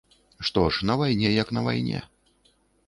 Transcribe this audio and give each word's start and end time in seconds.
Што 0.49 0.63
ж, 0.73 0.87
на 0.91 0.97
вайне 1.03 1.29
як 1.35 1.55
на 1.59 1.67
вайне. 1.69 1.99